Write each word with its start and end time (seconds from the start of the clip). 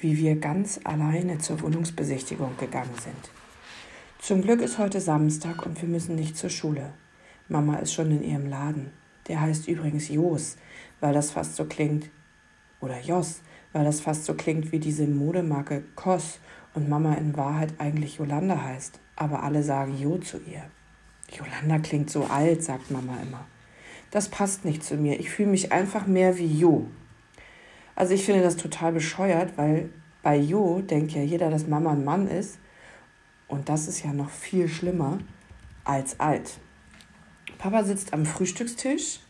wie 0.00 0.16
wir 0.16 0.36
ganz 0.36 0.80
alleine 0.84 1.38
zur 1.38 1.60
Wohnungsbesichtigung 1.62 2.56
gegangen 2.58 2.94
sind. 3.02 3.30
Zum 4.18 4.42
Glück 4.42 4.60
ist 4.60 4.78
heute 4.78 5.00
Samstag 5.00 5.64
und 5.64 5.80
wir 5.80 5.88
müssen 5.88 6.14
nicht 6.14 6.36
zur 6.36 6.50
Schule. 6.50 6.92
Mama 7.48 7.76
ist 7.76 7.92
schon 7.92 8.10
in 8.10 8.22
ihrem 8.22 8.46
Laden. 8.46 8.90
Der 9.28 9.40
heißt 9.40 9.68
übrigens 9.68 10.08
Jos, 10.08 10.56
weil 11.00 11.14
das 11.14 11.30
fast 11.30 11.56
so 11.56 11.64
klingt, 11.64 12.10
oder 12.80 13.00
Jos, 13.00 13.40
weil 13.72 13.84
das 13.84 14.00
fast 14.00 14.24
so 14.24 14.34
klingt 14.34 14.72
wie 14.72 14.78
diese 14.78 15.06
Modemarke 15.06 15.84
Kos 15.94 16.38
und 16.74 16.88
Mama 16.88 17.14
in 17.14 17.36
Wahrheit 17.36 17.74
eigentlich 17.78 18.18
Yolanda 18.18 18.62
heißt, 18.62 19.00
aber 19.16 19.42
alle 19.42 19.62
sagen 19.62 19.96
Jo 19.98 20.18
zu 20.18 20.38
ihr. 20.38 20.64
Yolanda 21.30 21.78
klingt 21.78 22.10
so 22.10 22.24
alt, 22.24 22.62
sagt 22.62 22.90
Mama 22.90 23.16
immer. 23.22 23.46
Das 24.10 24.28
passt 24.28 24.64
nicht 24.64 24.82
zu 24.82 24.96
mir. 24.96 25.20
Ich 25.20 25.30
fühle 25.30 25.50
mich 25.50 25.72
einfach 25.72 26.06
mehr 26.06 26.36
wie 26.38 26.58
Jo. 26.58 26.88
Also 28.00 28.14
ich 28.14 28.24
finde 28.24 28.40
das 28.40 28.56
total 28.56 28.92
bescheuert, 28.92 29.58
weil 29.58 29.90
bei 30.22 30.34
Jo 30.34 30.80
denkt 30.80 31.12
ja 31.12 31.20
jeder, 31.20 31.50
dass 31.50 31.66
Mama 31.66 31.92
ein 31.92 32.02
Mann 32.02 32.28
ist. 32.28 32.58
Und 33.46 33.68
das 33.68 33.88
ist 33.88 34.02
ja 34.02 34.14
noch 34.14 34.30
viel 34.30 34.68
schlimmer 34.68 35.18
als 35.84 36.18
alt. 36.18 36.60
Papa 37.58 37.84
sitzt 37.84 38.14
am 38.14 38.24
Frühstückstisch 38.24 39.20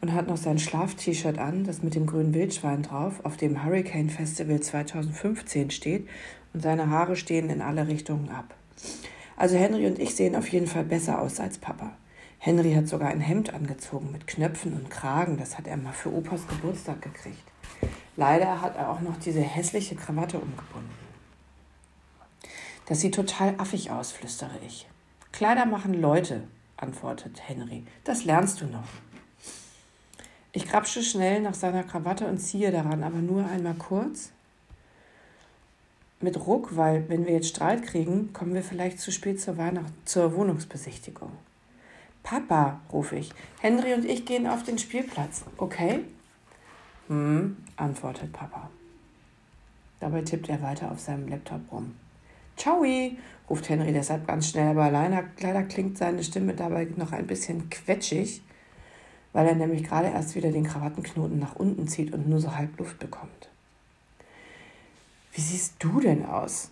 und 0.00 0.12
hat 0.12 0.26
noch 0.26 0.38
sein 0.38 0.58
Schlaf-T-Shirt 0.58 1.38
an, 1.38 1.62
das 1.62 1.84
mit 1.84 1.94
dem 1.94 2.06
grünen 2.06 2.34
Wildschwein 2.34 2.82
drauf, 2.82 3.24
auf 3.24 3.36
dem 3.36 3.64
Hurricane 3.64 4.10
Festival 4.10 4.58
2015 4.58 5.70
steht 5.70 6.08
und 6.52 6.64
seine 6.64 6.90
Haare 6.90 7.14
stehen 7.14 7.48
in 7.48 7.62
alle 7.62 7.86
Richtungen 7.86 8.28
ab. 8.30 8.56
Also 9.36 9.56
Henry 9.56 9.86
und 9.86 10.00
ich 10.00 10.16
sehen 10.16 10.34
auf 10.34 10.48
jeden 10.48 10.66
Fall 10.66 10.82
besser 10.82 11.22
aus 11.22 11.38
als 11.38 11.58
Papa. 11.58 11.96
Henry 12.38 12.72
hat 12.72 12.88
sogar 12.88 13.10
ein 13.10 13.20
Hemd 13.20 13.54
angezogen 13.54 14.10
mit 14.10 14.26
Knöpfen 14.26 14.72
und 14.72 14.90
Kragen, 14.90 15.36
das 15.36 15.58
hat 15.58 15.68
er 15.68 15.76
mal 15.76 15.92
für 15.92 16.12
Opas 16.12 16.48
Geburtstag 16.48 17.00
gekriegt. 17.00 17.51
Leider 18.16 18.60
hat 18.60 18.76
er 18.76 18.90
auch 18.90 19.00
noch 19.00 19.16
diese 19.16 19.40
hässliche 19.40 19.96
Krawatte 19.96 20.38
umgebunden. 20.38 20.90
Das 22.86 23.00
sieht 23.00 23.14
total 23.14 23.54
affig 23.58 23.90
aus, 23.90 24.12
flüstere 24.12 24.58
ich. 24.66 24.86
Kleider 25.32 25.64
machen 25.64 25.94
Leute, 25.94 26.42
antwortet 26.76 27.48
Henry. 27.48 27.84
Das 28.04 28.24
lernst 28.24 28.60
du 28.60 28.66
noch. 28.66 28.88
Ich 30.52 30.66
krapsche 30.66 31.02
schnell 31.02 31.40
nach 31.40 31.54
seiner 31.54 31.84
Krawatte 31.84 32.26
und 32.26 32.38
ziehe 32.38 32.70
daran, 32.70 33.02
aber 33.02 33.18
nur 33.18 33.46
einmal 33.46 33.74
kurz. 33.74 34.30
Mit 36.20 36.46
Ruck, 36.46 36.76
weil 36.76 37.08
wenn 37.08 37.24
wir 37.24 37.32
jetzt 37.32 37.48
Streit 37.48 37.82
kriegen, 37.82 38.32
kommen 38.34 38.52
wir 38.52 38.62
vielleicht 38.62 39.00
zu 39.00 39.10
spät 39.10 39.40
zur, 39.40 39.56
Weihnacht 39.56 39.92
zur 40.04 40.36
Wohnungsbesichtigung. 40.36 41.32
Papa, 42.22 42.80
rufe 42.92 43.16
ich, 43.16 43.32
Henry 43.60 43.94
und 43.94 44.04
ich 44.04 44.26
gehen 44.26 44.46
auf 44.46 44.62
den 44.62 44.78
Spielplatz, 44.78 45.44
okay? 45.56 46.00
Hm, 47.12 47.58
antwortet 47.76 48.32
Papa. 48.32 48.70
Dabei 50.00 50.22
tippt 50.22 50.48
er 50.48 50.62
weiter 50.62 50.90
auf 50.90 50.98
seinem 50.98 51.28
Laptop 51.28 51.60
rum. 51.70 51.94
Ciao, 52.56 52.82
ruft 53.50 53.68
Henry 53.68 53.92
deshalb 53.92 54.26
ganz 54.26 54.48
schnell, 54.48 54.70
aber 54.70 54.90
leider, 54.90 55.24
leider 55.40 55.62
klingt 55.64 55.98
seine 55.98 56.24
Stimme 56.24 56.54
dabei 56.54 56.88
noch 56.96 57.12
ein 57.12 57.26
bisschen 57.26 57.68
quetschig, 57.68 58.40
weil 59.34 59.46
er 59.46 59.54
nämlich 59.54 59.84
gerade 59.84 60.08
erst 60.08 60.34
wieder 60.36 60.50
den 60.50 60.64
Krawattenknoten 60.64 61.38
nach 61.38 61.56
unten 61.56 61.86
zieht 61.86 62.14
und 62.14 62.30
nur 62.30 62.40
so 62.40 62.56
halb 62.56 62.78
Luft 62.78 62.98
bekommt. 62.98 63.50
Wie 65.34 65.42
siehst 65.42 65.74
du 65.80 66.00
denn 66.00 66.24
aus? 66.24 66.70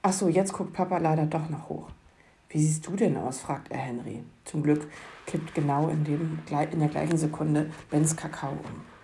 Ach 0.00 0.14
so, 0.14 0.28
jetzt 0.28 0.54
guckt 0.54 0.72
Papa 0.72 0.96
leider 0.96 1.26
doch 1.26 1.50
noch 1.50 1.68
hoch. 1.68 1.90
Wie 2.48 2.58
siehst 2.58 2.86
du 2.86 2.96
denn 2.96 3.18
aus? 3.18 3.40
fragt 3.40 3.70
er 3.70 3.78
Henry. 3.78 4.22
Zum 4.46 4.62
Glück 4.62 4.90
kippt 5.26 5.54
genau 5.54 5.88
in, 5.88 6.04
dem, 6.04 6.38
in 6.72 6.80
der 6.80 6.88
gleichen 6.88 7.18
Sekunde 7.18 7.70
Bens 7.90 8.16
Kakao 8.16 8.52
um. 8.52 8.95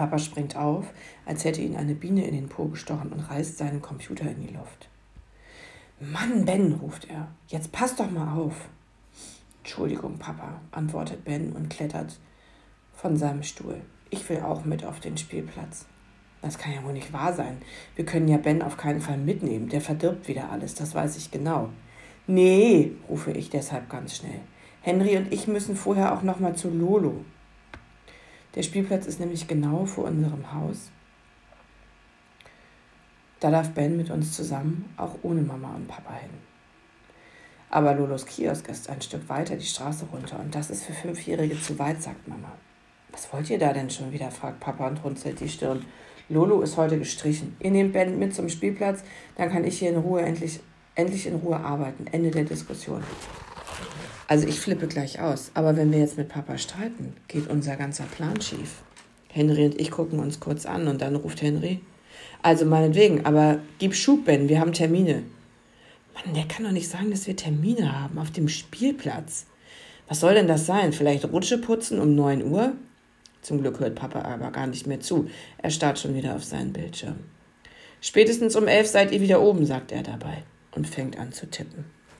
Papa 0.00 0.18
springt 0.18 0.56
auf, 0.56 0.86
als 1.26 1.44
hätte 1.44 1.60
ihn 1.60 1.76
eine 1.76 1.94
Biene 1.94 2.26
in 2.26 2.34
den 2.34 2.48
Po 2.48 2.64
gestochen 2.64 3.12
und 3.12 3.20
reißt 3.20 3.58
seinen 3.58 3.82
Computer 3.82 4.30
in 4.30 4.40
die 4.40 4.54
Luft. 4.54 4.88
Mann, 6.00 6.46
Ben, 6.46 6.72
ruft 6.72 7.10
er, 7.10 7.28
jetzt 7.48 7.70
pass 7.70 7.96
doch 7.96 8.10
mal 8.10 8.34
auf. 8.34 8.70
Entschuldigung, 9.58 10.16
Papa, 10.16 10.62
antwortet 10.70 11.22
Ben 11.26 11.52
und 11.52 11.68
klettert 11.68 12.18
von 12.94 13.18
seinem 13.18 13.42
Stuhl. 13.42 13.82
Ich 14.08 14.26
will 14.30 14.40
auch 14.40 14.64
mit 14.64 14.86
auf 14.86 15.00
den 15.00 15.18
Spielplatz. 15.18 15.84
Das 16.40 16.56
kann 16.56 16.72
ja 16.72 16.82
wohl 16.82 16.94
nicht 16.94 17.12
wahr 17.12 17.34
sein. 17.34 17.58
Wir 17.94 18.06
können 18.06 18.28
ja 18.28 18.38
Ben 18.38 18.62
auf 18.62 18.78
keinen 18.78 19.02
Fall 19.02 19.18
mitnehmen. 19.18 19.68
Der 19.68 19.82
verdirbt 19.82 20.28
wieder 20.28 20.50
alles, 20.50 20.74
das 20.74 20.94
weiß 20.94 21.18
ich 21.18 21.30
genau. 21.30 21.68
Nee, 22.26 22.92
rufe 23.06 23.32
ich 23.32 23.50
deshalb 23.50 23.90
ganz 23.90 24.16
schnell. 24.16 24.40
Henry 24.80 25.18
und 25.18 25.30
ich 25.30 25.46
müssen 25.46 25.76
vorher 25.76 26.14
auch 26.14 26.22
noch 26.22 26.40
mal 26.40 26.56
zu 26.56 26.70
Lolo. 26.70 27.22
Der 28.54 28.62
Spielplatz 28.62 29.06
ist 29.06 29.20
nämlich 29.20 29.46
genau 29.46 29.86
vor 29.86 30.04
unserem 30.04 30.52
Haus. 30.52 30.90
Da 33.38 33.50
darf 33.50 33.70
Ben 33.70 33.96
mit 33.96 34.10
uns 34.10 34.32
zusammen, 34.36 34.92
auch 34.96 35.16
ohne 35.22 35.40
Mama 35.40 35.74
und 35.74 35.88
Papa 35.88 36.14
hin. 36.14 36.30
Aber 37.70 37.94
Lolos 37.94 38.26
Kiosk 38.26 38.68
ist 38.68 38.90
ein 38.90 39.00
Stück 39.00 39.28
weiter 39.28 39.56
die 39.56 39.64
Straße 39.64 40.04
runter 40.12 40.40
und 40.40 40.54
das 40.54 40.70
ist 40.70 40.84
für 40.84 40.92
Fünfjährige 40.92 41.60
zu 41.60 41.78
weit, 41.78 42.02
sagt 42.02 42.26
Mama. 42.26 42.52
Was 43.12 43.32
wollt 43.32 43.48
ihr 43.48 43.58
da 43.58 43.72
denn 43.72 43.88
schon 43.88 44.12
wieder? 44.12 44.30
fragt 44.30 44.60
Papa 44.60 44.88
und 44.88 45.02
runzelt 45.04 45.40
die 45.40 45.48
Stirn. 45.48 45.84
Lolo 46.28 46.60
ist 46.62 46.76
heute 46.76 46.98
gestrichen. 46.98 47.56
Ihr 47.60 47.70
nehmt 47.70 47.92
Ben 47.92 48.18
mit 48.18 48.34
zum 48.34 48.48
Spielplatz, 48.48 49.02
dann 49.36 49.50
kann 49.50 49.64
ich 49.64 49.78
hier 49.78 49.90
in 49.90 49.96
Ruhe 49.96 50.22
endlich, 50.22 50.60
endlich 50.96 51.26
in 51.26 51.36
Ruhe 51.36 51.56
arbeiten. 51.56 52.06
Ende 52.08 52.30
der 52.30 52.44
Diskussion. 52.44 53.02
Also 54.30 54.46
ich 54.46 54.60
flippe 54.60 54.86
gleich 54.86 55.18
aus. 55.18 55.50
Aber 55.54 55.76
wenn 55.76 55.90
wir 55.90 55.98
jetzt 55.98 56.16
mit 56.16 56.28
Papa 56.28 56.56
streiten, 56.56 57.14
geht 57.26 57.50
unser 57.50 57.74
ganzer 57.74 58.04
Plan 58.04 58.40
schief. 58.40 58.82
Henry 59.26 59.64
und 59.64 59.80
ich 59.80 59.90
gucken 59.90 60.20
uns 60.20 60.38
kurz 60.38 60.66
an 60.66 60.86
und 60.86 61.02
dann 61.02 61.16
ruft 61.16 61.42
Henry. 61.42 61.80
Also 62.40 62.64
meinetwegen, 62.64 63.26
aber 63.26 63.58
gib 63.80 63.92
Schub, 63.92 64.26
Ben, 64.26 64.48
wir 64.48 64.60
haben 64.60 64.72
Termine. 64.72 65.24
Mann, 66.14 66.32
der 66.32 66.44
kann 66.44 66.64
doch 66.64 66.70
nicht 66.70 66.88
sagen, 66.88 67.10
dass 67.10 67.26
wir 67.26 67.34
Termine 67.34 68.00
haben 68.00 68.20
auf 68.20 68.30
dem 68.30 68.48
Spielplatz. 68.48 69.46
Was 70.06 70.20
soll 70.20 70.34
denn 70.34 70.46
das 70.46 70.64
sein? 70.64 70.92
Vielleicht 70.92 71.24
Rutsche 71.24 71.58
putzen 71.58 71.98
um 71.98 72.14
9 72.14 72.44
Uhr? 72.52 72.74
Zum 73.42 73.60
Glück 73.60 73.80
hört 73.80 73.96
Papa 73.96 74.22
aber 74.22 74.52
gar 74.52 74.68
nicht 74.68 74.86
mehr 74.86 75.00
zu. 75.00 75.28
Er 75.58 75.70
starrt 75.70 75.98
schon 75.98 76.14
wieder 76.14 76.36
auf 76.36 76.44
seinen 76.44 76.72
Bildschirm. 76.72 77.16
Spätestens 78.00 78.54
um 78.54 78.68
elf 78.68 78.86
seid 78.86 79.10
ihr 79.10 79.22
wieder 79.22 79.42
oben, 79.42 79.66
sagt 79.66 79.90
er 79.90 80.04
dabei 80.04 80.44
und 80.70 80.86
fängt 80.86 81.18
an 81.18 81.32
zu 81.32 81.50
tippen. 81.50 81.84